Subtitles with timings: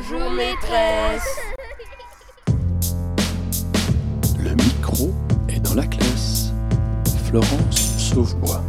[0.00, 1.40] Bonjour maîtresse.
[4.38, 5.12] Le micro
[5.48, 6.52] est dans la classe.
[7.24, 8.62] Florence Sauvebois.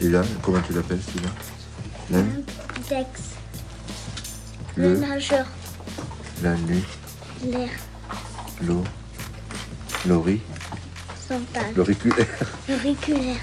[0.00, 1.30] Et là, comment tu l'appelles celui-là
[2.10, 2.18] Là
[2.88, 3.06] Dex,
[4.76, 5.46] Le, le nageur,
[6.42, 6.82] la, nu,
[7.44, 7.68] l'air,
[8.62, 8.82] l'eau,
[10.06, 10.40] l'ori,
[11.28, 12.26] central, l'auriculaire.
[12.68, 13.40] auriculaire.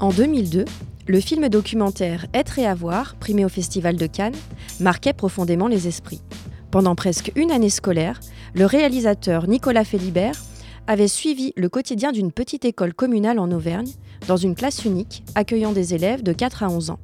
[0.00, 0.64] En 2002,
[1.06, 4.34] le film documentaire Être et avoir, primé au Festival de Cannes,
[4.80, 6.22] marquait profondément les esprits.
[6.70, 8.20] Pendant presque une année scolaire,
[8.54, 10.40] le réalisateur Nicolas Philibert
[10.86, 13.90] avait suivi le quotidien d'une petite école communale en Auvergne,
[14.28, 16.98] dans une classe unique accueillant des élèves de 4 à 11 ans.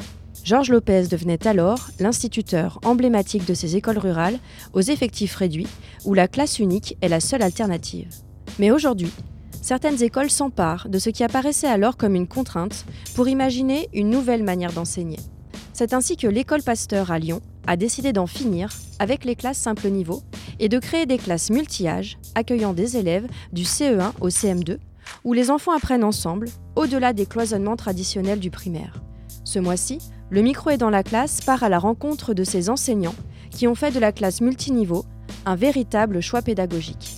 [0.49, 4.39] Georges Lopez devenait alors l'instituteur emblématique de ces écoles rurales
[4.73, 5.67] aux effectifs réduits,
[6.07, 8.09] où la classe unique est la seule alternative.
[8.59, 9.13] Mais aujourd'hui,
[9.61, 14.43] certaines écoles s'emparent de ce qui apparaissait alors comme une contrainte pour imaginer une nouvelle
[14.43, 15.19] manière d'enseigner.
[15.75, 19.91] C'est ainsi que l'école Pasteur à Lyon a décidé d'en finir avec les classes simple
[19.91, 20.23] niveau
[20.61, 24.79] et de créer des classes multi-âges accueillant des élèves du CE1 au CM2
[25.25, 29.03] où les enfants apprennent ensemble au-delà des cloisonnements traditionnels du primaire.
[29.45, 29.99] Ce mois-ci,
[30.31, 33.15] le micro est dans la classe part à la rencontre de ces enseignants
[33.51, 35.05] qui ont fait de la classe multiniveau
[35.47, 37.17] un véritable choix pédagogique.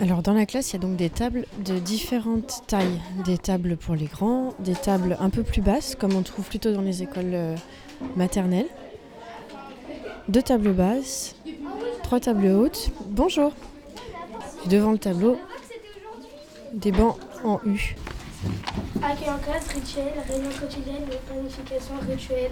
[0.00, 3.00] Alors dans la classe, il y a donc des tables de différentes tailles.
[3.24, 6.72] Des tables pour les grands, des tables un peu plus basses, comme on trouve plutôt
[6.72, 7.56] dans les écoles euh,
[8.16, 8.68] maternelles.
[10.28, 11.34] Deux tables basses,
[12.02, 12.90] trois tables hautes.
[13.08, 13.52] Bonjour.
[14.66, 15.36] Devant le tableau,
[16.74, 17.96] des bancs en U.
[19.02, 22.50] Accueil en classe, rituel, réunion quotidienne, planification, rituel.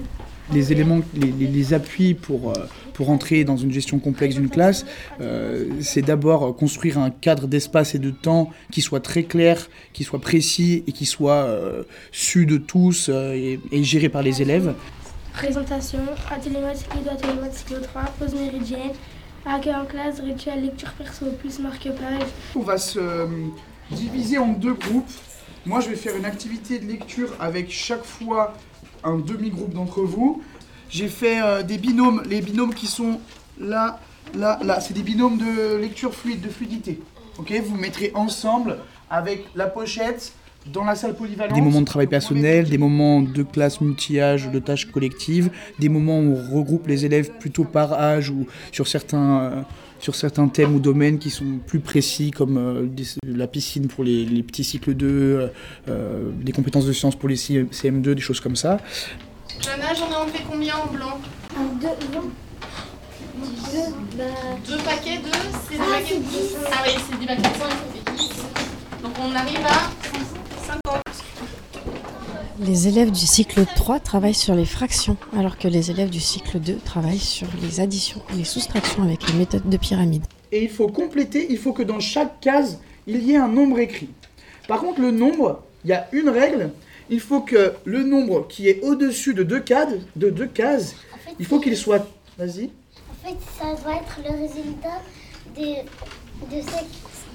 [0.53, 2.55] les éléments, les, les- les appuis pour, euh,
[2.93, 4.85] pour entrer dans une gestion complexe d'une classe,
[5.21, 10.03] euh, c'est d'abord construire un cadre d'espace et de temps qui soit très clair, qui
[10.05, 14.43] soit précis et qui soit euh, su de tous euh, et, et géré par les
[14.43, 14.75] élèves.
[15.33, 16.59] Présentation, atelier
[17.05, 18.93] 2, atelier cycle 3, pause méridienne,
[19.45, 22.29] accueil en classe, rituel, lecture perso, plus marque-page.
[22.57, 23.27] On va se euh,
[23.91, 25.11] diviser en deux groupes.
[25.67, 28.55] Moi, je vais faire une activité de lecture avec chaque fois
[29.03, 30.41] un demi-groupe d'entre vous.
[30.89, 33.21] J'ai fait euh, des binômes, les binômes qui sont
[33.59, 33.99] là,
[34.33, 34.79] là, là.
[34.81, 37.01] C'est des binômes de lecture fluide, de fluidité.
[37.39, 38.79] Ok, vous mettrez ensemble
[39.11, 40.35] avec la pochette
[40.73, 41.55] dans la salle polyvalente.
[41.55, 46.19] Des moments de travail personnel, des moments de classe multi-âge, de tâches collectives, des moments
[46.19, 49.61] où on regroupe les élèves plutôt par âge ou sur certains, euh,
[49.99, 54.05] sur certains thèmes ou domaines qui sont plus précis, comme euh, des- la piscine pour
[54.05, 55.51] les, les petits cycles 2,
[55.89, 58.79] euh, des compétences de sciences pour les CM2, des choses comme ça.
[59.61, 61.19] Jana, j'en ai enlevé combien en blanc?
[61.57, 62.23] Un, deux, non.
[63.73, 64.25] Deux, bah,
[64.69, 65.29] Deux paquets de.
[65.69, 66.57] C'est des Ah, paquets de 10.
[66.73, 68.29] Ah oui, c'est des paquets de 5, ça fait 10.
[69.03, 69.91] Donc on arrive à
[70.67, 71.03] 50.
[72.61, 76.59] Les élèves du cycle 3 travaillent sur les fractions, alors que les élèves du cycle
[76.59, 80.25] 2 travaillent sur les additions et les soustractions avec les méthodes de pyramide.
[80.53, 83.79] Et il faut compléter, il faut que dans chaque case, il y ait un nombre
[83.79, 84.09] écrit.
[84.69, 86.71] Par contre, le nombre, il y a une règle,
[87.11, 91.19] il faut que le nombre qui est au-dessus de deux cases, de deux cases, en
[91.19, 92.07] fait, il faut qu'il soit...
[92.39, 92.71] Vas-y.
[93.11, 95.01] En fait, ça doit être le résultat
[95.55, 95.85] des,
[96.51, 96.85] de, ceux,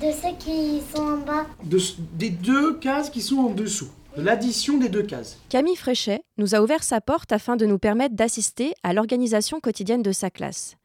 [0.02, 1.46] de ceux qui sont en bas.
[1.64, 1.78] de-
[2.14, 3.90] des deux cases qui sont en dessous.
[4.18, 5.38] De l'addition des deux cases.
[5.50, 10.02] Camille Fréchet nous a ouvert sa porte afin de nous permettre d'assister à l'organisation quotidienne
[10.02, 10.76] de sa classe.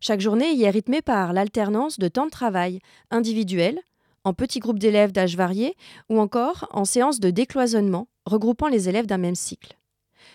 [0.00, 2.80] Chaque journée y est rythmée par l'alternance de temps de travail
[3.10, 3.78] individuels,
[4.24, 5.76] en petits groupes d'élèves d'âge variés
[6.08, 9.76] ou encore en séances de décloisonnement regroupant les élèves d'un même cycle.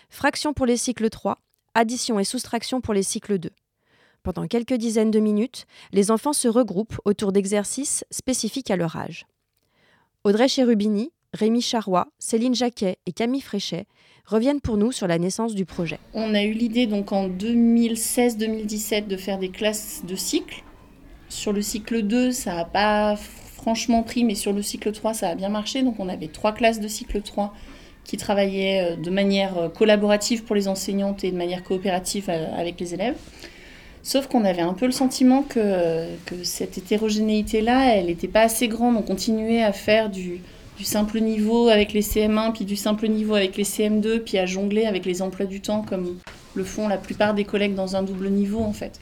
[0.08, 1.38] Fraction pour les cycles 3,
[1.74, 3.50] addition et soustraction pour les cycles 2.
[4.22, 9.26] Pendant quelques dizaines de minutes, les enfants se regroupent autour d'exercices spécifiques à leur âge.
[10.24, 13.86] Audrey Cherubini, Rémi Charrois, Céline Jacquet et Camille Fréchet
[14.26, 15.98] reviennent pour nous sur la naissance du projet.
[16.12, 20.62] On a eu l'idée donc en 2016-2017 de faire des classes de cycle.
[21.28, 25.28] Sur le cycle 2, ça n'a pas franchement pris, mais sur le cycle 3, ça
[25.28, 25.82] a bien marché.
[25.82, 27.54] Donc on avait trois classes de cycle 3
[28.04, 32.46] qui travaillaient euh, de manière euh, collaborative pour les enseignantes et de manière coopérative euh,
[32.56, 33.16] avec les élèves.
[34.02, 36.06] Sauf qu'on avait un peu le sentiment que,
[36.42, 38.96] cette hétérogénéité-là, elle n'était pas assez grande.
[38.96, 40.40] On continuait à faire du,
[40.78, 44.46] du simple niveau avec les CM1, puis du simple niveau avec les CM2, puis à
[44.46, 46.16] jongler avec les emplois du temps comme
[46.54, 49.00] le font la plupart des collègues dans un double niveau en fait.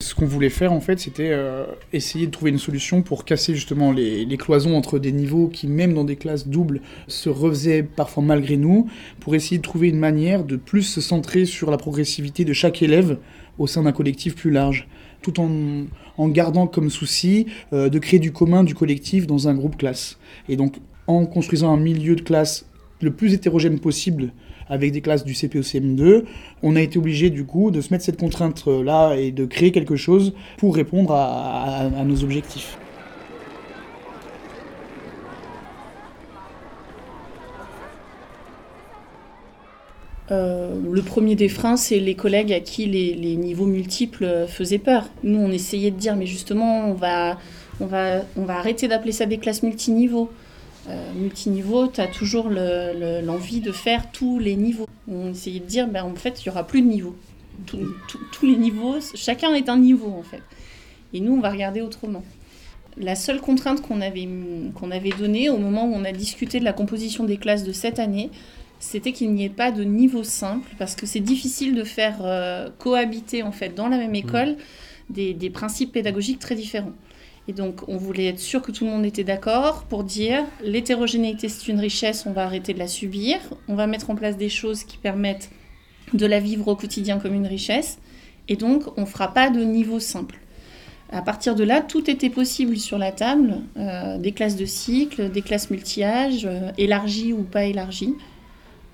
[0.00, 3.54] Ce qu'on voulait faire en fait, c'était euh, essayer de trouver une solution pour casser
[3.54, 7.84] justement les, les cloisons entre des niveaux qui, même dans des classes doubles, se refaisaient
[7.84, 8.88] parfois malgré nous,
[9.20, 12.82] pour essayer de trouver une manière de plus se centrer sur la progressivité de chaque
[12.82, 13.18] élève
[13.58, 14.88] au sein d'un collectif plus large.
[15.22, 19.76] tout en, gardant comme souci euh, de créer du commun, du collectif dans un groupe
[19.76, 20.18] classe.
[20.48, 20.76] Et donc
[21.06, 22.66] en construisant un milieu de classe
[23.00, 24.32] le plus hétérogène possible
[24.68, 26.24] avec des classes du CPOCM2,
[26.62, 29.96] on a été obligé du coup de se mettre cette contrainte-là et de créer quelque
[29.96, 32.78] chose pour répondre à nos objectifs.
[40.32, 45.10] Euh, le premier des freins, c'est les collègues à qui les, niveaux multiples faisaient peur.
[45.22, 47.38] Nous, on essayait de dire, mais justement, on va,
[47.80, 50.30] on va, on va arrêter d'appeler ça des classes multiniveaux.
[50.88, 54.86] Euh, multiniveau, tu as toujours l'envie de faire tous les niveaux.
[55.06, 57.16] On essayait de dire, ben, en fait, il n'y aura plus de niveaux.
[57.66, 60.42] tous les niveaux, chacun est un niveau, en fait.
[61.12, 62.24] Et nous, on va regarder autrement.
[62.96, 64.28] La seule contrainte qu'on avait,
[64.74, 67.72] qu'on avait donnée au moment où on a discuté de la composition des classes de
[67.72, 68.30] cette année,
[68.82, 72.68] c'était qu'il n'y ait pas de niveau simple, parce que c'est difficile de faire euh,
[72.78, 74.16] cohabiter en fait dans la même mm.
[74.16, 74.56] école
[75.08, 76.92] des, des, principes pédagogiques très différents.
[77.46, 81.48] Et donc on voulait être sûr que tout le monde était d'accord pour dire l'hétérogénéité
[81.48, 83.38] c'est une richesse, on va arrêter de la subir,
[83.68, 85.50] on va mettre en place des choses qui permettent
[86.12, 88.00] de la vivre au quotidien comme une richesse,
[88.48, 90.40] et donc on ne fera pas de niveau simple.
[91.12, 95.30] À partir de là, tout était possible sur la table, euh, des classes de cycle,
[95.30, 98.14] des classes multi-âges, euh, élargies ou pas élargies.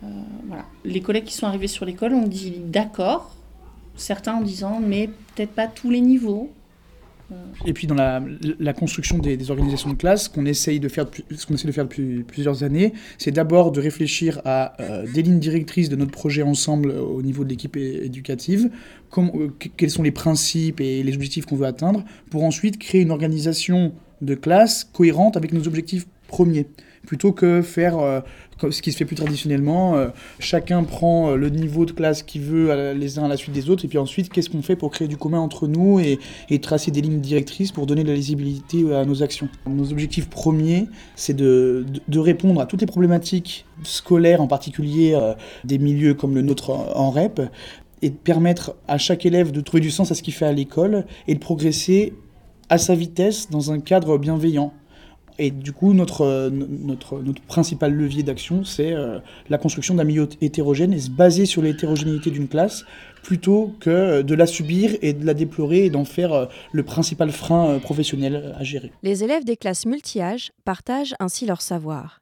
[0.04, 0.06] Euh,
[0.46, 0.64] voilà.
[0.84, 3.34] Les collègues qui sont arrivés sur l'école ont dit d'accord,
[3.96, 6.50] certains en disant mais peut-être pas tous les niveaux.
[7.66, 11.52] Et puis dans la, construction des, organisations de classe, qu'on essaye de faire, ce qu'on
[11.52, 15.90] essaie de faire depuis plusieurs années, c'est d'abord de réfléchir à euh, des lignes directrices
[15.90, 18.70] de notre projet ensemble au niveau de l'équipe éducative,
[19.18, 23.10] euh, quels sont les principes et les objectifs qu'on veut atteindre, pour ensuite créer une
[23.10, 23.92] organisation
[24.22, 26.66] de classe cohérente avec nos objectifs premiers
[27.08, 28.20] plutôt que faire euh,
[28.70, 29.96] ce qui se fait plus traditionnellement.
[29.96, 30.08] Euh,
[30.40, 33.70] chacun prend euh, le niveau de classe qu'il veut les uns à la suite des
[33.70, 36.19] autres, et puis ensuite, qu'est-ce qu'on fait pour créer du commun entre nous et,
[36.60, 39.49] tracer des lignes directrices pour donner de la lisibilité à nos actions?
[39.66, 45.19] Nos objectifs premiers, c'est de, répondre à toutes les problématiques scolaires, en particulier
[45.64, 47.40] des milieux comme le nôtre en REP,
[48.02, 50.52] et de permettre à chaque élève de trouver du sens à ce qu'il fait à
[50.52, 52.12] l'école et de progresser
[52.69, 54.75] à sa vitesse dans un cadre bienveillant.
[55.38, 60.93] Et du coup, notre, notre, principal levier d'action, c'est euh, la construction d'un milieu hétérogène
[60.93, 62.85] et se baser sur l'hétérogénéité d'une classe
[63.23, 67.31] plutôt que de la subir et de la déplorer et d'en faire euh, le principal
[67.31, 68.90] frein euh, professionnel à gérer.
[69.02, 72.20] Les élèves des classes multi-âges partagent ainsi leur savoir.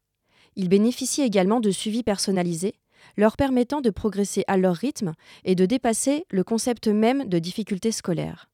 [0.54, 2.74] Ils bénéficient également de suivi personnalisé,
[3.16, 5.12] leur permettant de progresser à leur rythme
[5.44, 8.48] et de dépasser le concept même de difficulté scolaire.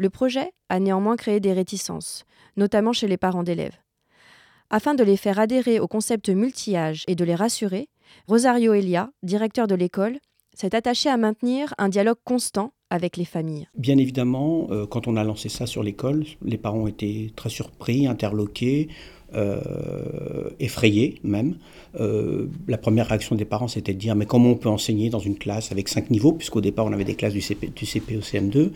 [0.00, 2.24] Le projet a néanmoins créé des réticences,
[2.56, 3.76] notamment chez les parents d'élèves.
[4.70, 7.90] Afin de les faire adhérer au concept multi-âge et de les rassurer,
[8.26, 10.18] Rosario Elia, directeur de l'école,
[10.54, 13.68] s'est attaché à maintenir un dialogue constant avec les familles.
[13.76, 18.06] Bien évidemment, euh, quand on a lancé ça sur l'école, les parents étaient très surpris,
[18.06, 18.88] interloqués,
[19.34, 21.54] euh, effrayés même.
[21.98, 25.18] Euh, la première réaction des parents, c'était de dire mais comment on peut enseigner dans
[25.18, 28.16] une classe avec cinq niveaux, puisqu'au départ on avait des classes du, CP, du CP
[28.16, 28.70] au CM2,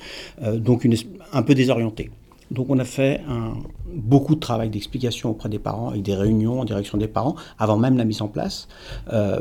[0.58, 0.88] donc
[1.32, 2.10] un peu désorienté.
[2.50, 3.20] Donc on a fait
[3.94, 7.78] beaucoup de travail d'explication auprès des parents, avec des réunions en direction des parents, avant
[7.78, 8.68] même la mise en place.
[9.12, 9.40] Euh,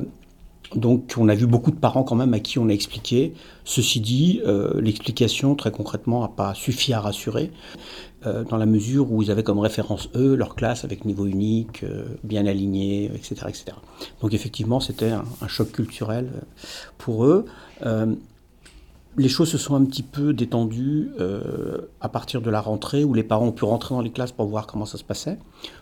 [0.76, 3.34] donc on a vu beaucoup de parents quand même à qui on a expliqué.
[3.64, 7.52] Ceci dit, euh, l'explication très concrètement n'a pas suffi à rassurer,
[8.26, 11.86] euh, dans la mesure où ils avaient comme référence eux leur classe avec niveau unique,
[12.24, 13.66] bien aligné, etc., etc.
[14.22, 16.30] Donc effectivement c'était un, choc culturel
[16.98, 17.46] pour eux
[19.18, 23.14] les choses se sont un petit peu détendues euh, à partir de la rentrée où
[23.14, 25.38] les parents ont pu rentrer dans les classes pour voir comment ça se passait.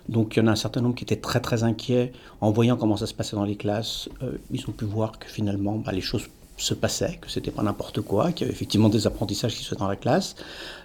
[0.09, 2.75] Donc il y en a un certain nombre qui étaient très très inquiets en voyant
[2.75, 4.09] comment ça se passait dans les classes.
[4.21, 6.27] Euh, ils ont pu voir que finalement bah, les choses
[6.63, 9.75] se passaient, que c'était pas n'importe quoi, qu'il y avait effectivement des apprentissages qui se
[9.75, 10.35] dans la classe.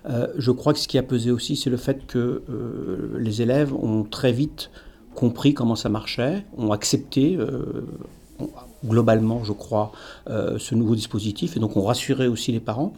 [0.09, 2.43] Euh, je crois que ce qui a pesé aussi, c'est le fait que
[3.19, 4.71] les élèves ont très vite
[5.15, 7.39] compris comment ça marchait, ont accepté
[8.85, 9.93] globalement, je crois,
[10.29, 11.57] euh, ce nouveau dispositif.
[11.57, 12.93] Et donc, on rassurait aussi les parents.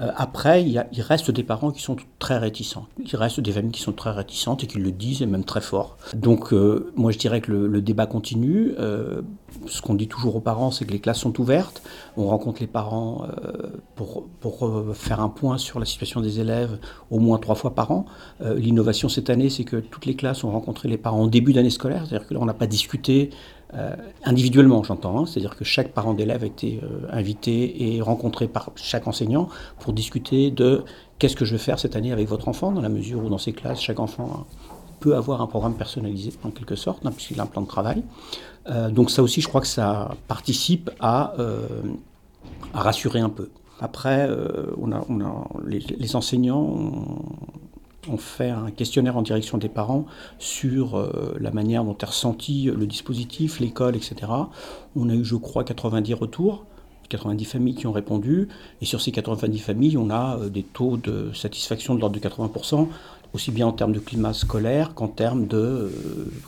[0.00, 2.86] Euh, après, il, reste des parents qui sont très réticents.
[2.98, 5.60] Il reste des familles qui sont très réticentes et qui le disent, et même très
[5.60, 5.96] fort.
[6.14, 8.74] Donc, euh, moi, je dirais que le, débat continue.
[9.66, 11.82] ce qu'on dit toujours aux parents, c'est que les classes sont ouvertes.
[12.16, 13.26] On rencontre les parents
[13.94, 16.78] pour, pour faire un point sur la situation des élèves
[17.10, 18.06] au moins trois fois par an.
[18.40, 21.70] L'innovation cette année, c'est que toutes les classes ont rencontré les parents en début d'année
[21.70, 22.06] scolaire.
[22.06, 23.30] C'est-à-dire que là, on n'a pas discuté
[23.74, 25.26] euh, individuellement, j'entends, hein.
[25.26, 29.48] c'est-à-dire que chaque parent d'élève a été euh, invité et rencontré par chaque enseignant
[29.80, 30.84] pour discuter de
[31.18, 33.38] qu'est-ce que je vais faire cette année avec votre enfant, dans la mesure où dans
[33.38, 34.46] ces classes, chaque enfant
[35.00, 38.02] peut avoir un programme personnalisé en quelque sorte, hein, puisqu'il a un plan de travail.
[38.70, 41.34] Euh, donc ça aussi, je crois que ça participe à,
[42.72, 43.50] rassurer un peu.
[43.80, 44.28] Après,
[44.80, 47.18] on a, on a, les, les enseignants ont,
[48.10, 50.06] ont fait un questionnaire en direction des parents
[50.38, 54.16] sur euh, la manière dont est ressenti le dispositif, l'école, etc.
[54.94, 56.64] On a eu, je crois, 90 retours.
[57.08, 58.48] 90 familles qui ont répondu,
[58.80, 62.20] et sur ces 90 familles, on a euh, des taux de satisfaction de l'ordre de
[62.20, 62.88] 80%,
[63.32, 65.92] aussi bien en termes de climat scolaire qu'en termes de euh,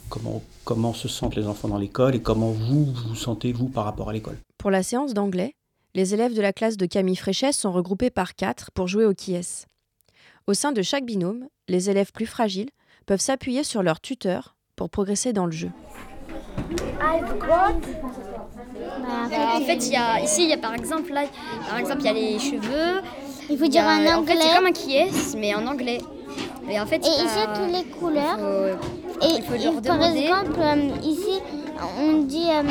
[0.09, 3.85] comment, comment se sentent les enfants dans l'école et comment vous vous sentez, vous, par
[3.85, 4.37] rapport à l'école.
[4.59, 5.55] Pour la séance d'anglais,
[5.95, 9.15] les élèves de la classe de Camille Fréchès sont regroupés par quatre pour jouer au
[9.15, 9.68] qui est.
[10.49, 12.71] Au sein de chaque binôme, les élèves plus fragiles
[13.05, 15.69] peuvent s'appuyer sur leur tuteur pour progresser dans le jeu.
[16.99, 17.17] Bah,
[19.57, 21.25] en fait, il y a, ici, il y a par exemple, là,
[21.69, 23.02] par exemple, il y a les cheveux.
[23.50, 24.37] Il faut il dire en En fait, anglais.
[24.40, 25.99] c'est comme un qui est, mais en anglais.
[26.71, 28.38] Et en fait, Et il y a- ici, toutes les couleurs.
[28.38, 30.21] faut- Et, il faut et leur par demander.
[30.21, 31.40] exemple, euh, ici,
[31.81, 32.63] on dit euh,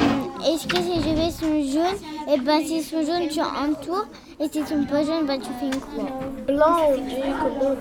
[0.45, 4.07] est-ce que ces cheveux sont jaunes Et ben, s'ils sont jaunes, tu entoures.
[4.39, 6.09] Et s'ils sont pas jaunes, ben, tu fais une croix.
[6.47, 7.75] Blanc, on dit comment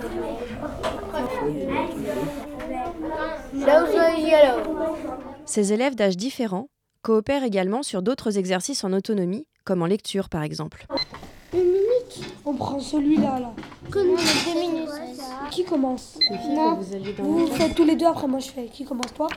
[5.45, 6.69] Ces élèves d'âge différents
[7.03, 10.87] coopèrent également sur d'autres exercices en autonomie, comme en lecture par exemple.
[12.45, 13.53] On prend celui-là, là.
[13.91, 14.89] Comme deux minutes.
[15.51, 16.19] Qui commence?
[16.51, 16.79] Non.
[17.19, 18.67] Vous faites tous les deux, après moi je fais.
[18.67, 19.29] Qui commence toi?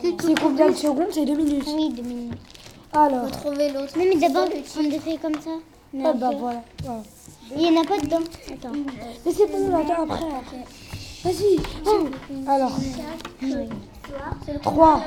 [0.00, 1.64] C'est combien de secondes C'est deux minutes.
[1.74, 2.38] Oui, deux minutes.
[2.92, 3.96] Alors, Trouver l'autre.
[3.98, 4.48] Non, mais d'abord,
[4.78, 5.50] on le fait comme ça.
[5.94, 6.62] Mais ah bah après- voilà.
[6.84, 7.02] voilà.
[7.56, 8.18] Il n'y en a pas dedans.
[8.50, 8.72] Attends.
[9.26, 10.64] Mais c'est bon, attends, après, après.
[11.24, 11.58] Vas-y.
[11.86, 12.06] Oh.
[12.48, 12.72] Alors,
[14.62, 15.00] 3,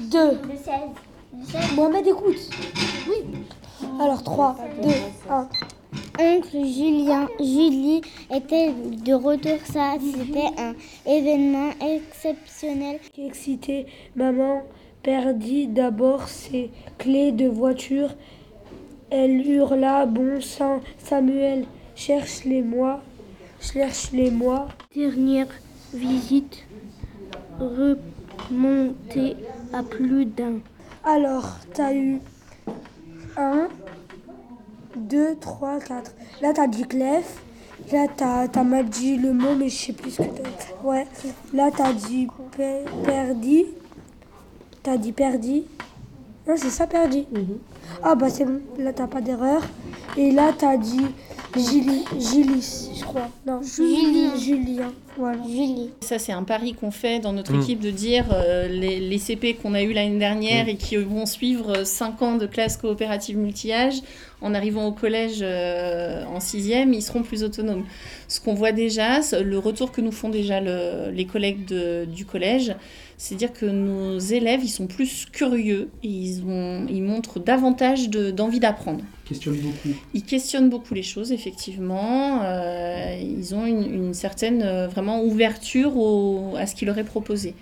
[0.00, 0.38] 2,
[1.74, 2.50] Mohamed écoute.
[3.08, 3.44] Oui.
[4.00, 4.88] Alors, 3, 2,
[5.30, 5.48] 1.
[6.18, 8.02] Oncle Julien, Julie
[8.34, 9.58] était de retour.
[9.64, 10.74] Ça, c'était un
[11.06, 13.00] événement exceptionnel.
[13.18, 14.62] Excité, maman
[15.02, 18.10] perdit d'abord ses clés de voiture.
[19.10, 23.00] Elle hurla Bon sang, Samuel, cherche-les-moi,
[23.60, 24.68] cherche-les-moi.
[24.94, 25.48] Dernière
[25.92, 26.64] visite
[27.58, 29.36] remontée
[29.72, 30.60] à plus d'un.
[31.04, 32.20] Alors, t'as eu
[33.36, 33.68] 1,
[34.96, 36.12] 2, 3, 4.
[36.42, 37.40] Là, t'as dit clef.
[37.92, 41.06] Là, t'as t'as mal dit le mot, mais je sais plus ce que t'as Ouais.
[41.54, 43.64] Là, t'as dit pe- perdi.
[44.82, 45.64] T'as dit perdi.
[46.46, 47.26] Non, c'est ça, perdi.
[48.02, 48.60] Ah, bah c'est bon.
[48.78, 49.62] Là, t'as pas d'erreur.
[50.16, 51.06] Et là, t'as dit
[51.56, 53.28] Gili, Gilis, je crois.
[53.46, 54.36] Non, Julien.
[54.36, 54.92] Julien.
[55.20, 55.38] Voilà.
[55.46, 55.90] Julie.
[56.00, 57.60] Ça, c'est un pari qu'on fait dans notre Mm.
[57.62, 61.26] équipe de dire euh, les, les CP qu'on a eu l'année dernière et qui vont
[61.26, 63.96] suivre 5 ans de classe coopérative multi-âge,
[64.42, 67.84] en arrivant au collège euh, en sixième, ils seront plus autonomes.
[68.26, 72.24] Ce qu'on voit déjà, le retour que nous font déjà le- les collègues de- du
[72.24, 72.74] collège,
[73.18, 78.08] c'est dire que nos élèves, ils sont plus curieux et ils, ont, ils montrent davantage
[78.08, 79.00] de- d'envie d'apprendre.
[79.30, 79.94] Beaucoup.
[80.14, 82.40] Ils questionnent beaucoup les choses, effectivement.
[82.42, 85.92] Euh, ils ont une, une certaine euh, ouverture
[86.56, 87.54] à ce qui leur est proposé.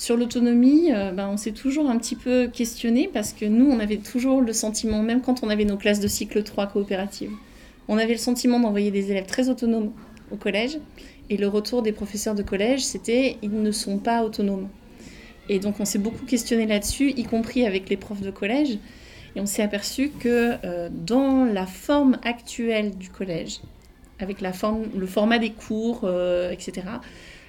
[0.00, 3.78] Sur l'autonomie, euh, ben, on s'est toujours un petit peu questionné parce que nous, on
[3.80, 7.32] avait toujours le sentiment, même quand on avait nos classes de cycle 3 coopératives,
[7.86, 9.92] on avait le sentiment d'envoyer des élèves très autonomes
[10.32, 10.78] au collège.
[11.28, 14.68] Et le retour des professeurs de collège, c'était ils ne sont pas autonomes.
[15.50, 18.78] Et donc on s'est beaucoup questionné là-dessus, y compris avec les profs de collège.
[19.36, 23.60] Et on s'est aperçu que euh, dans la forme actuelle du collège,
[24.22, 26.82] avec la forme, le format des cours, euh, etc.,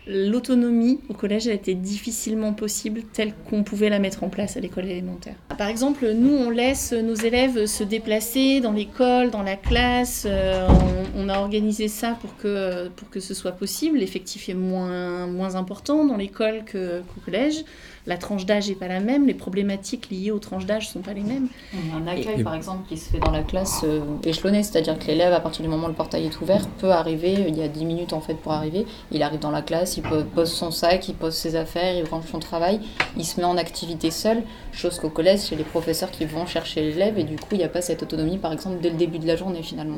[0.07, 4.59] l'autonomie au collège a été difficilement possible telle qu'on pouvait la mettre en place à
[4.59, 5.35] l'école élémentaire.
[5.57, 10.25] Par exemple, nous, on laisse nos élèves se déplacer dans l'école, dans la classe.
[10.27, 10.67] euh,
[11.15, 13.99] on, a organisé ça pour que, pour que ce soit possible.
[13.99, 17.63] L'effectif est moins, moins important dans l'école qu'au collège.
[18.07, 20.99] La tranche d'âge n'est pas la même, les problématiques liées aux tranches d'âge ne sont
[21.01, 21.47] pas les mêmes.
[21.73, 24.97] On a un accueil, par exemple, qui se fait dans la classe euh, échelonnée, c'est-à-dire
[24.97, 27.61] que l'élève, à partir du moment où le portail est ouvert, peut arriver, il y
[27.61, 30.51] a 10 minutes en fait pour arriver, il arrive dans la classe, il peut- pose
[30.51, 32.79] son sac, il pose ses affaires, il range son travail,
[33.17, 34.41] il se met en activité seul,
[34.71, 37.63] chose qu'au collège, c'est les professeurs qui vont chercher l'élève, et du coup, il n'y
[37.63, 39.97] a pas cette autonomie, par exemple, dès le début de la journée finalement.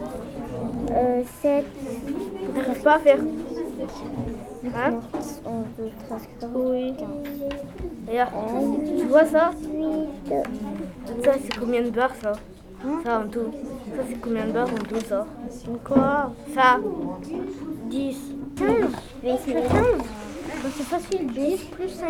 [0.91, 1.65] Euh, 7.
[2.55, 3.19] J'arrive pas à faire.
[4.75, 4.99] Hein
[5.45, 6.71] 11, 12, 13, 14.
[6.71, 6.93] Oui.
[8.05, 8.31] D'ailleurs,
[8.97, 9.51] tu vois ça
[11.23, 12.33] Ça, c'est combien de barres, ça
[13.03, 13.51] Ça, en tout.
[13.95, 15.25] Ça, c'est combien de barres en tout, ça
[15.83, 16.79] Quoi Ça
[17.89, 18.17] 10.
[18.55, 18.69] 15.
[19.23, 19.67] Oui, c'est 15.
[19.71, 21.27] Bah, c'est facile.
[21.27, 22.09] 10 plus 5.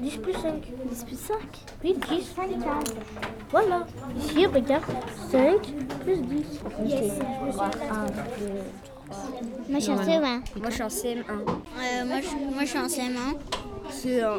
[0.00, 0.52] 10 plus 5.
[0.90, 1.36] 10 plus 5.
[1.84, 2.22] Oui, 10.
[2.36, 2.94] 5, 15.
[3.50, 3.86] Voilà.
[4.16, 4.84] Ici, regarde.
[5.30, 6.60] 5 plus 10.
[6.86, 7.12] Yes.
[9.68, 10.20] Moi, je suis en CE1.
[10.20, 11.22] Moi, je suis en CM1.
[11.28, 13.36] Euh, moi, je, suis en CM1.
[13.90, 14.38] C'est un.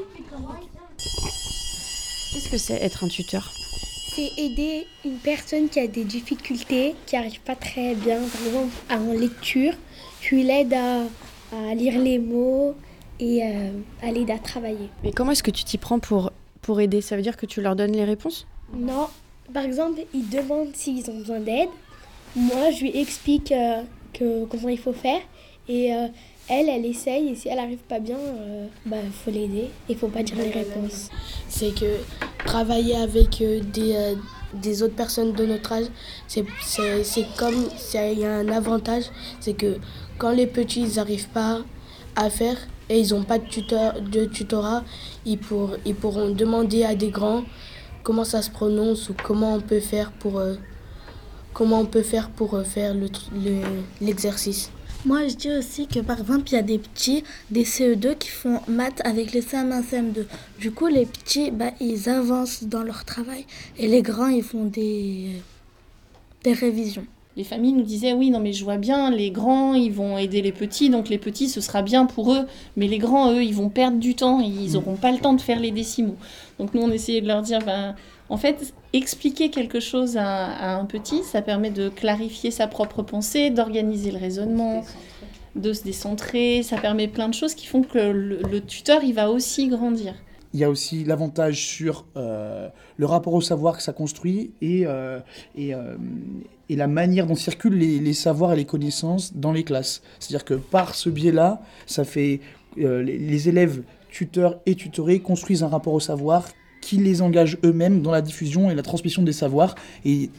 [2.34, 3.52] Qu'est-ce que c'est être un tuteur?
[3.54, 3.70] C'est
[4.20, 8.74] c'est aider une personne qui a des difficultés, qui n'arrive pas très bien, par exemple
[8.92, 9.74] en lecture.
[10.20, 11.04] Tu l'aides à,
[11.56, 12.76] à, lire les mots
[13.20, 13.72] et euh,
[14.02, 14.90] à l'aider à travailler.
[15.04, 17.02] Mais comment est-ce que tu t'y prends pour, pour aider?
[17.02, 18.48] Ça veut dire que tu leur donnes les réponses?
[18.74, 19.08] Non.
[19.54, 21.70] Par exemple, ils demandent s'ils ont besoin d'aide.
[22.36, 23.82] Moi, je lui explique euh,
[24.14, 25.22] que, comment il faut faire.
[25.68, 26.08] Et euh,
[26.48, 27.30] elle, elle essaye.
[27.30, 28.18] Et si elle n'arrive pas bien,
[28.86, 29.70] il bah, faut l'aider.
[29.88, 31.10] Il faut pas dire les réponses.
[31.48, 31.98] C'est que
[32.46, 34.16] travailler avec des
[34.54, 35.86] des autres personnes de notre âge,
[36.28, 36.46] c'est
[37.38, 37.56] comme,
[37.94, 39.06] il y a un avantage,
[39.40, 39.78] c'est que
[40.18, 41.62] quand les petits n'arrivent pas
[42.16, 42.58] à faire
[42.90, 44.84] et ils n'ont pas de, tuteur, de tutorat,
[45.26, 45.40] ils,
[45.86, 47.44] ils pourront demander à des grands
[48.04, 50.56] comment ça se prononce ou comment on peut faire pour, euh,
[51.54, 52.96] comment on peut faire, pour euh, faire
[54.02, 54.72] l'exercice.
[54.74, 58.18] Le, moi, je dis aussi que par exemple, il y a des petits, des CE2
[58.18, 60.26] qui font maths avec les CM1, CM2.
[60.60, 63.46] Du coup, les petits, bah, ils avancent dans leur travail
[63.78, 65.42] et les grands, ils font des,
[66.44, 67.06] des révisions.
[67.38, 70.42] Les familles nous disaient oui, non mais je vois bien, les grands, ils vont aider
[70.42, 73.56] les petits, donc les petits, ce sera bien pour eux, mais les grands, eux, ils
[73.56, 76.18] vont perdre du temps, et ils n'auront pas le temps de faire les décimaux.
[76.60, 77.96] Donc nous, on essayait de leur dire, ben,
[78.30, 83.50] en fait, expliquer quelque chose à, un petit, ça permet de clarifier sa propre pensée,
[83.50, 84.86] d'organiser le raisonnement,
[85.56, 86.62] de se décentrer.
[86.64, 90.14] Ça permet plein de choses qui font que le, tuteur, il va aussi grandir.
[90.54, 94.86] Il y a aussi l'avantage sur euh, le rapport au savoir que ça construit et,
[94.86, 95.20] euh,
[95.60, 95.98] euh,
[96.70, 100.02] et, la manière dont circulent les, les, savoirs et les connaissances dans les classes.
[100.20, 102.42] C'est-à-dire que par ce biais-là, ça fait
[102.78, 106.46] les, les élèves tuteurs et tutorés construisent un rapport au savoir
[106.82, 110.30] qui les engagent eux-mêmes dans la diffusion et la transmission des savoirs et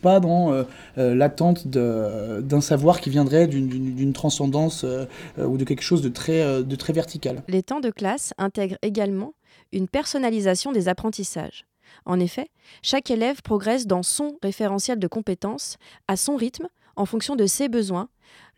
[0.00, 0.64] pas dans euh,
[0.98, 5.06] euh, l'attente d'un savoir qui viendrait d'une transcendance euh,
[5.38, 7.42] ou de quelque chose de très, de très vertical.
[7.48, 9.34] Les temps de classe intègrent également
[9.72, 11.64] une personnalisation des apprentissages.
[12.06, 12.48] En effet,
[12.82, 15.76] chaque élève progresse dans son référentiel de compétences,
[16.08, 18.08] à son rythme, en fonction de ses besoins,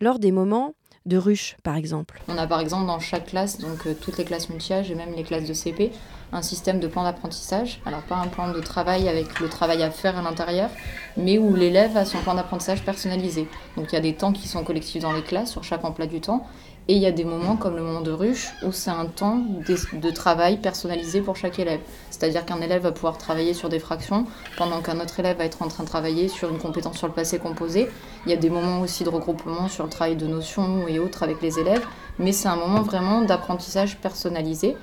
[0.00, 0.74] lors des moments
[1.06, 2.22] de ruche, par exemple.
[2.28, 5.24] On a par exemple dans chaque classe, donc toutes les classes multi-âge et même les
[5.24, 5.90] classes de CP,
[6.32, 7.80] un système de plan d'apprentissage.
[7.86, 10.70] Alors pas un plan de travail avec le travail à faire à l'intérieur,
[11.16, 13.46] mais où l'élève a son plan d'apprentissage personnalisé.
[13.76, 16.06] Donc il y a des temps qui sont collectifs dans les classes sur chaque emploi
[16.06, 16.46] du temps.
[16.88, 19.40] Et il y a des moments comme le moment de ruche où c'est un temps
[19.68, 21.78] de travail personnalisé pour chaque élève.
[22.10, 25.62] C'est-à-dire qu'un élève va pouvoir travailler sur des fractions pendant qu'un autre élève va être
[25.62, 27.88] en train de travailler sur une compétence sur le passé composé.
[28.26, 31.22] Il y a des moments aussi de regroupement sur le travail de notions et autres
[31.22, 31.86] avec les élèves,
[32.18, 34.76] mais c'est un moment vraiment d'apprentissage personnalisé.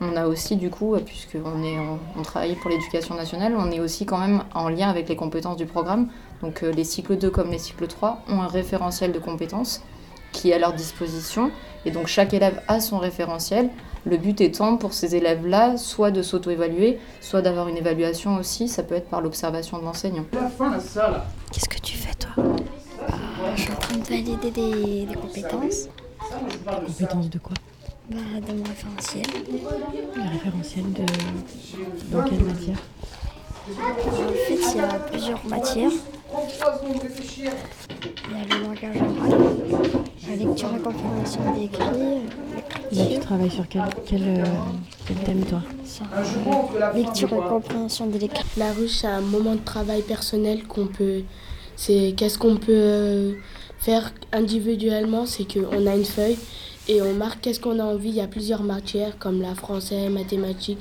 [0.00, 1.78] On a aussi, du coup, puisqu'on est
[2.18, 5.56] on travaille pour l'éducation nationale, on est aussi quand même en lien avec les compétences
[5.56, 6.08] du programme.
[6.42, 9.82] Donc euh, les cycles 2 comme les cycles 3 ont un référentiel de compétences
[10.32, 11.50] qui est à leur disposition.
[11.86, 13.70] Et donc chaque élève a son référentiel.
[14.04, 18.68] Le but étant pour ces élèves-là, soit de s'auto-évaluer, soit d'avoir une évaluation aussi.
[18.68, 20.24] Ça peut être par l'observation de l'enseignant.
[21.52, 22.44] Qu'est-ce que tu fais toi?
[23.56, 25.88] Je suis en train de valider des, des compétences.
[26.86, 27.54] Compétences de quoi?
[28.10, 29.26] Bah, dans mon référentiel.
[30.16, 31.04] Le référentiel de.
[32.10, 32.78] Dans quelle matière?
[33.66, 35.90] En fait, il y a plusieurs matières.
[36.56, 39.38] Il y a le langage oral,
[40.28, 41.84] la lecture et compréhension d'écrit.
[42.92, 44.44] Là, tu travailles sur quel, quel, euh,
[45.06, 45.62] quel thème, toi?
[45.84, 46.04] Sur
[46.94, 48.44] lecture et compréhension de l'écrit.
[48.56, 51.22] La ruche, c'est un moment de travail personnel qu'on peut.
[51.76, 53.32] C'est qu'est-ce qu'on peut euh,
[53.78, 56.38] faire individuellement, c'est qu'on a une feuille
[56.88, 58.10] et on marque qu'est-ce qu'on a envie?
[58.10, 60.78] Il y a plusieurs matières comme la français, mathématiques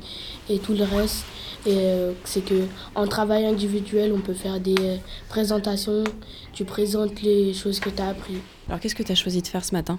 [0.49, 1.25] et tout le reste.
[1.65, 4.97] Et euh, c'est que en travail individuel, on peut faire des euh,
[5.29, 6.03] présentations.
[6.51, 8.35] Tu présentes les choses que tu as appris.
[8.67, 9.97] Alors qu'est-ce que tu as choisi de faire ce matin?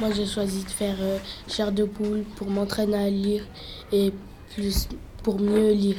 [0.00, 3.46] Moi, j'ai choisi de faire euh, chair de poule pour m'entraîner à lire
[3.92, 4.12] et
[4.54, 4.88] plus
[5.22, 5.96] pour mieux lire.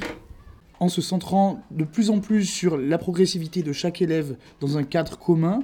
[0.81, 4.83] En se centrant de plus en plus sur la progressivité de chaque élève dans un
[4.83, 5.59] cadre commun,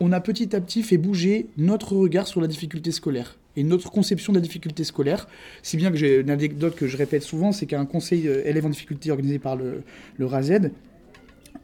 [0.00, 3.90] on a petit à petit fait bouger notre regard sur la difficulté scolaire et notre
[3.90, 5.28] conception de la difficulté scolaire.
[5.62, 8.64] Si bien que j'ai une anecdote que je répète souvent, c'est qu'un conseil euh, élèves
[8.64, 9.82] en difficulté organisé par le,
[10.16, 10.72] le RAZED,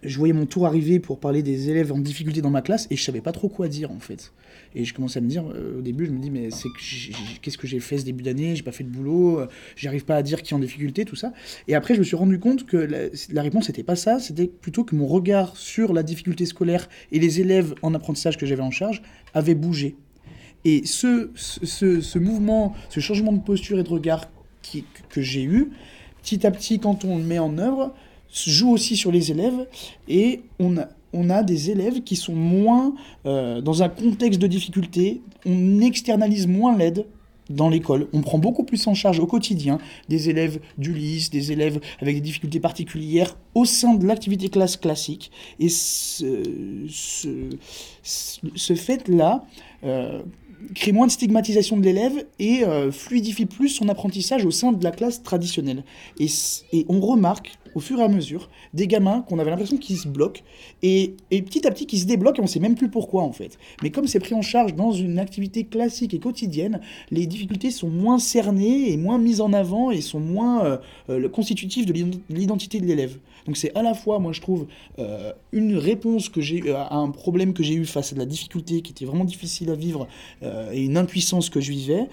[0.07, 2.97] je voyais mon tour arriver pour parler des élèves en difficulté dans ma classe et
[2.97, 4.33] je savais pas trop quoi dire en fait.
[4.75, 6.69] Et je commençais à me dire, euh, au début, je me dis, mais c'est
[7.41, 8.55] qu'est-ce que j'ai fait ce début d'année?
[8.57, 11.17] J'ai pas fait de boulot, euh, j'arrive pas à dire qui est en difficulté, tout
[11.17, 11.33] ça.
[11.67, 14.85] Et après, je me suis rendu compte que la, réponse n'était pas ça, c'était plutôt
[14.85, 18.71] que mon regard sur la difficulté scolaire et les élèves en apprentissage que j'avais en
[18.71, 19.97] charge avait bougé.
[20.65, 24.31] Et ce, ce, mouvement, ce changement de posture et de regard
[25.09, 25.71] que j'ai eu,
[26.23, 27.95] petit à petit, quand on le met en œuvre,
[28.33, 29.67] joue aussi sur les élèves
[30.09, 34.47] et on a, on a des élèves qui sont moins euh, dans un contexte de
[34.47, 37.07] difficulté, on externalise moins l'aide
[37.51, 38.09] dans l'école.
[38.13, 42.17] On prend beaucoup plus en charge au quotidien des élèves du lycée, des élèves avec
[42.17, 45.31] des difficultés particulières au sein de l'activité classe classique.
[45.61, 46.43] Et ce,
[48.03, 49.45] ce, fait-là
[49.85, 50.23] euh,
[50.75, 54.83] crée moins de stigmatisation de l'élève et euh, fluidifie plus son apprentissage au sein de
[54.83, 55.85] la classe traditionnelle.
[56.19, 56.27] Et,
[56.73, 60.09] et on remarque au fur et à mesure des gamins qu'on avait l'impression qu'ils se
[60.09, 60.41] bloquent
[60.83, 63.33] et, et, petit à petit qui se débloquent et on sait même plus pourquoi en
[63.33, 63.59] fait.
[63.83, 67.91] Mais comme c'est pris en charge dans une activité classique et quotidienne, les difficultés sont
[67.91, 70.79] moins cernées et moins mises en avant et sont moins euh,
[71.11, 71.93] euh, constitutives de
[72.31, 73.19] l'identité de l'élève.
[73.45, 74.67] Donc c'est à la fois, moi je trouve,
[74.99, 78.27] euh, une réponse que j'ai à un problème que j'ai eu face à de la
[78.27, 80.09] difficulté qui était vraiment difficile à vivre
[80.73, 82.09] et une impuissance que je vivais.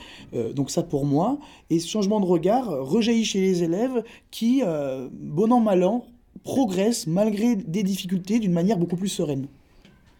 [0.54, 1.40] Donc ça pour moi.
[1.70, 4.62] Et ce changement de regard rejaillit chez les élèves qui,
[5.12, 6.06] bon an
[6.44, 9.48] progressent malgré des difficultés d'une manière beaucoup plus sereine.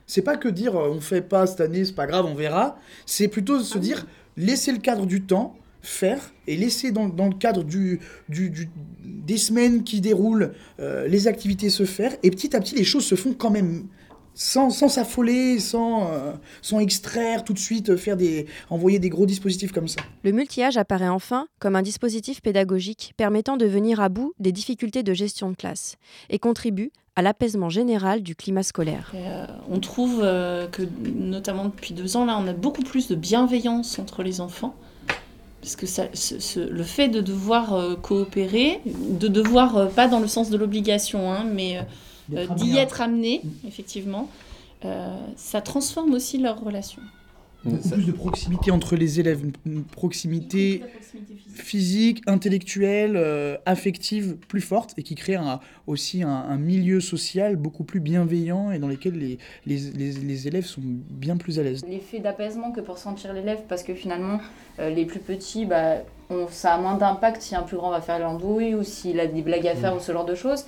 [0.08, 2.78] C'est pas que dire on fait pas cette année, c'est pas grave, on verra.
[3.06, 4.06] C'est plutôt se dire
[4.38, 8.70] laisser le cadre du temps faire et laisser dans, dans le cadre du, du, du,
[9.04, 13.06] des semaines qui déroulent euh, les activités se faire et petit à petit les choses
[13.06, 13.86] se font quand même
[14.36, 19.26] sans sans s'affoler, sans, euh, sans extraire tout de suite, faire des, envoyer des gros
[19.26, 20.02] dispositifs comme ça.
[20.24, 25.04] Le multi-âge apparaît enfin comme un dispositif pédagogique permettant de venir à bout des difficultés
[25.04, 25.96] de gestion de classe
[26.30, 29.12] et contribue à l'apaisement général du climat scolaire.
[29.14, 30.82] Euh, on trouve euh, que,
[31.16, 34.76] notamment depuis deux ans, là, on a beaucoup plus de bienveillance entre les enfants
[35.64, 40.10] parce que ça, ce, ce, le fait de devoir euh, coopérer, de devoir, euh, pas
[40.10, 41.82] dans le sens de l'obligation, hein, mais euh,
[42.56, 44.30] d'y être amené, effectivement,
[45.36, 47.02] ça transforme aussi leurs relations.
[47.66, 51.64] Beaucoup plus de proximité entre les élèves, une proximité, proximité physique.
[51.64, 57.56] physique, intellectuelle, euh, affective plus forte et qui crée un, aussi un, un, milieu social
[57.56, 61.64] beaucoup plus bienveillant et dans lequel les, les, les, les élèves sont bien plus à
[61.64, 61.86] l'aise.
[61.88, 64.40] L'effet d'apaisement que pour sentir l'élève, parce que finalement,
[64.80, 68.02] euh, les plus petits, bah, on, ça a moins d'impact si un plus grand va
[68.02, 69.98] faire l'andouille ou s'il a des blagues à faire mmh.
[69.98, 70.66] ou ce genre de choses.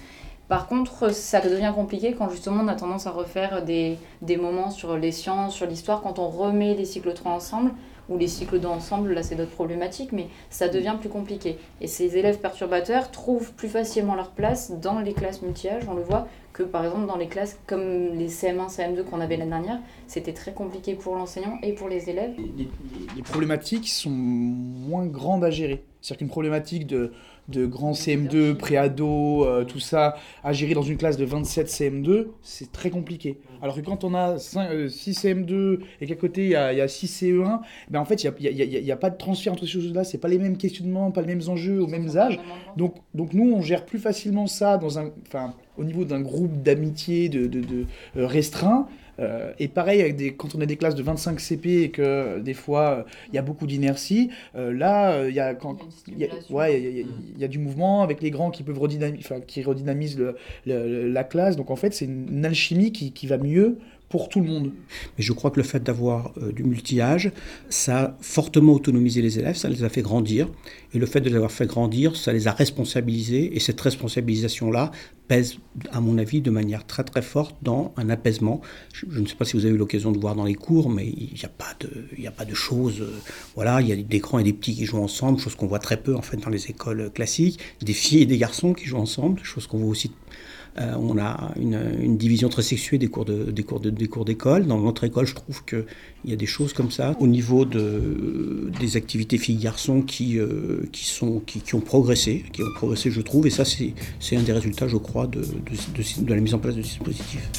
[0.48, 4.70] Par contre, ça devient compliqué quand justement on a tendance à refaire des, des moments
[4.70, 7.72] sur les sciences, sur l'histoire, quand on remet les cycles 3 ensemble,
[8.10, 11.58] ou les cycles 2 ensemble, là c'est d'autres problématiques, mais ça devient plus compliqué.
[11.82, 16.04] Et ces élèves perturbateurs trouvent plus facilement leur place dans les classes multi-âges, on le
[16.04, 19.80] voit, que par exemple dans les classes comme les CM1, CM2 qu'on avait l'année dernière,
[20.08, 22.34] c'était très compliqué pour l'enseignant et pour les élèves.
[22.38, 22.70] Les,
[23.16, 25.84] les problématiques sont moins grandes à gérer.
[26.02, 27.14] C'est-à-dire qu'une problématique de
[27.48, 32.28] de grands CM2, pré-ado, euh, tout ça, à gérer dans une classe de 27 CM2,
[32.42, 33.40] c'est très compliqué.
[33.62, 36.56] Alors que quand on a 5, euh, 6 CM2 et qu'à côté il y, y
[36.56, 39.18] a, 6 CE1, ben en fait il n'y a, y a, y a, pas de
[39.18, 42.18] transfert entre ces choses-là, c'est pas les mêmes questionnements, pas les mêmes enjeux aux mêmes
[42.18, 42.40] âges.
[42.78, 45.12] Donc, donc nous on gère plus facilement ça dans un,
[45.78, 47.86] au niveau d'un groupe d'amitié de, de, de,
[48.18, 48.88] euh, restreint.
[49.20, 52.02] Euh, et pareil, avec des, quand on a des classes de 25 CP et que
[52.02, 55.78] euh, des fois il euh, y a beaucoup d'inertie, euh, là il y, a, quand,
[56.08, 57.06] y, a, ouais, y, a,
[57.40, 61.24] y a du mouvement avec les grands qui peuvent redynamiser, qui redynamisent le, le, la
[61.24, 61.56] classe.
[61.56, 63.78] Donc en fait, c'est une alchimie qui, qui va mieux
[64.10, 64.72] pour tout le monde.
[65.18, 67.32] Mais je crois que le fait d'avoir euh, du multi-âge,
[67.70, 70.48] ça a fortement autonomisé les élèves, ça les a fait grandir.
[70.94, 73.56] Et le fait de les avoir fait grandir, ça les a responsabilisés.
[73.56, 74.92] Et cette responsabilisation-là
[75.28, 75.58] pèse,
[75.92, 78.62] à mon avis, de manière très très forte dans un apaisement.
[78.94, 81.08] Je, ne sais pas si vous avez eu l'occasion de voir dans les cours, mais
[81.08, 83.02] il n'y a pas de, il a pas de choses.
[83.02, 83.12] Euh,
[83.56, 85.80] voilà, il y a des grands et des petits qui jouent ensemble, chose qu'on voit
[85.80, 87.60] très peu en fait dans les écoles classiques.
[87.82, 90.12] Des filles et des garçons qui jouent ensemble, chose qu'on voit aussi
[90.78, 94.66] euh, on a une, division très sexuée des cours d'école.
[94.66, 95.86] Dans notre école, je trouve qu'il
[96.26, 97.16] y a des choses comme ça.
[97.20, 103.64] Au niveau de, des activités filles-garçons qui, euh, qui, ont progressé, je trouve, et ça,
[103.64, 105.44] c'est un des résultats, je crois, de
[106.28, 107.50] la mise en place de ce dispositif.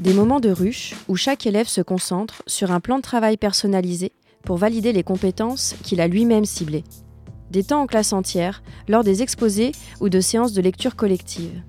[0.00, 4.12] Des moments de ruche où chaque élève se concentre sur un plan de travail personnalisé
[4.44, 6.84] pour valider les compétences qu'il a lui-même ciblées.
[7.50, 11.62] Des temps en classe entière, lors des exposés ou de séances de lecture collective.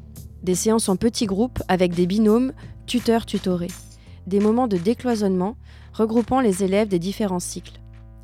[0.44, 2.54] Des séances en petits groupes avec des binômes
[2.86, 3.72] tuteurs-tutorés.
[4.28, 5.56] Des moments de décloisonnement
[5.94, 7.80] regroupant les élèves des différents cycles.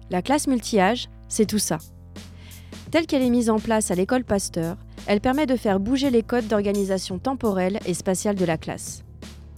[0.10, 1.80] La classe multi-âge, c'est tout ça.
[2.92, 6.24] Telle qu'elle est mise en place à l'école Pasteur, elle permet de faire bouger les
[6.24, 9.04] codes d'organisation temporelle et spatiale de la classe.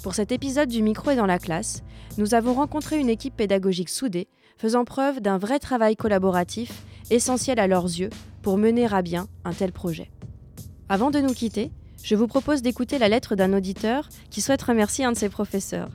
[0.03, 1.83] Pour cet épisode du micro et dans la classe,
[2.17, 4.27] nous avons rencontré une équipe pédagogique soudée
[4.59, 8.09] faisant preuve d'un vrai travail collaboratif, essentiel à leurs yeux,
[8.41, 10.11] pour mener à bien un tel projet.
[10.89, 11.71] Avant de nous quitter,
[12.03, 15.91] je vous propose d'écouter la lettre d'un auditeur qui souhaite remercier un de ses professeurs.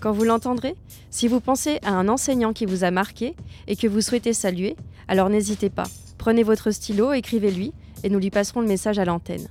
[0.00, 0.74] Quand vous l'entendrez,
[1.10, 3.36] si vous pensez à un enseignant qui vous a marqué
[3.68, 5.86] et que vous souhaitez saluer, alors n'hésitez pas.
[6.18, 7.72] Prenez votre stylo, écrivez-lui
[8.02, 9.46] et nous lui passerons le message à l'antenne.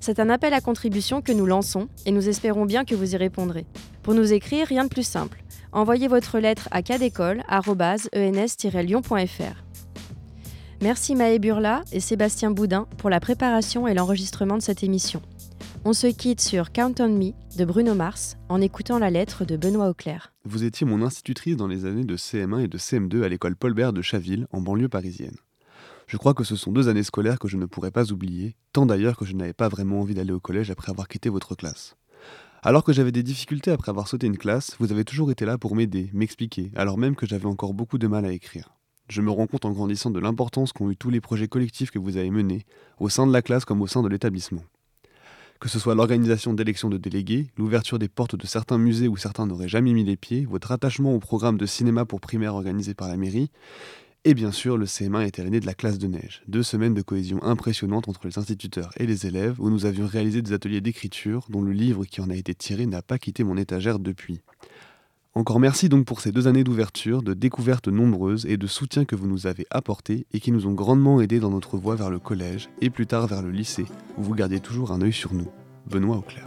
[0.00, 3.16] C'est un appel à contribution que nous lançons et nous espérons bien que vous y
[3.16, 3.64] répondrez.
[4.04, 5.42] Pour nous écrire, rien de plus simple.
[5.72, 9.64] Envoyez votre lettre à cadécole.ens-lyon.fr.
[10.82, 15.22] Merci Maë Burla et Sébastien Boudin pour la préparation et l'enregistrement de cette émission.
[15.86, 19.56] On se quitte sur Count on Me de Bruno Mars en écoutant la lettre de
[19.56, 20.34] Benoît Auclair.
[20.44, 23.72] Vous étiez mon institutrice dans les années de CM1 et de CM2 à l'école Paul
[23.72, 25.38] Bert de Chaville, en banlieue parisienne.
[26.06, 28.84] Je crois que ce sont deux années scolaires que je ne pourrai pas oublier, tant
[28.84, 31.96] d'ailleurs que je n'avais pas vraiment envie d'aller au collège après avoir quitté votre classe.
[32.66, 35.58] Alors que j'avais des difficultés après avoir sauté une classe, vous avez toujours été là
[35.58, 38.72] pour m'aider, m'expliquer, alors même que j'avais encore beaucoup de mal à écrire.
[39.10, 41.98] Je me rends compte en grandissant de l'importance qu'ont eu tous les projets collectifs que
[41.98, 42.64] vous avez menés,
[42.98, 44.62] au sein de la classe comme au sein de l'établissement.
[45.60, 49.46] Que ce soit l'organisation d'élections de délégués, l'ouverture des portes de certains musées où certains
[49.46, 53.08] n'auraient jamais mis les pieds, votre attachement au programme de cinéma pour primaire organisé par
[53.08, 53.50] la mairie,
[54.26, 56.42] et bien sûr, le CM1 était l'année de la classe de neige.
[56.48, 60.40] Deux semaines de cohésion impressionnante entre les instituteurs et les élèves, où nous avions réalisé
[60.40, 63.58] des ateliers d'écriture, dont le livre qui en a été tiré n'a pas quitté mon
[63.58, 64.40] étagère depuis.
[65.34, 69.16] Encore merci donc pour ces deux années d'ouverture, de découvertes nombreuses et de soutien que
[69.16, 72.20] vous nous avez apporté et qui nous ont grandement aidés dans notre voie vers le
[72.20, 75.48] collège et plus tard vers le lycée, où vous gardiez toujours un œil sur nous.
[75.86, 76.46] Benoît Auclair.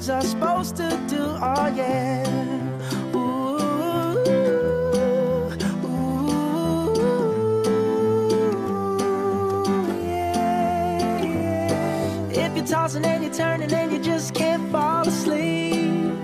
[0.00, 2.24] Friends are supposed to do, oh yeah.
[3.14, 3.58] Ooh,
[5.84, 6.24] ooh,
[10.02, 11.20] yeah.
[12.30, 16.14] If you're tossing and you're turning and you just can't fall asleep,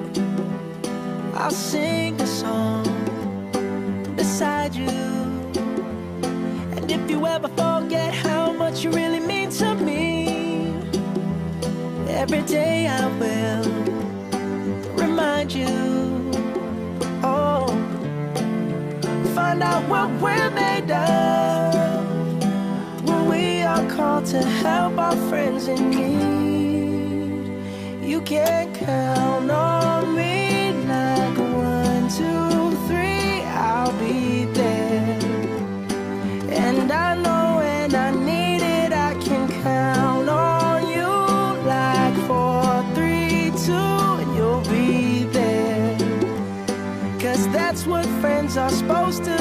[1.35, 2.85] I'll sing a song
[4.17, 4.89] beside you.
[6.77, 10.81] And if you ever forget how much you really mean to me,
[12.09, 13.65] every day I will
[19.47, 21.75] find out what we're made of
[23.07, 27.45] when we are called to help our friends in need.
[28.11, 32.51] You can count on me like one, two,
[32.89, 35.19] three, I'll be there.
[36.67, 41.13] And I know when I need it, I can count on you
[41.75, 44.01] like four, three, two,
[44.35, 45.99] you'll be there.
[47.21, 49.36] Cause that's what friends are supposed to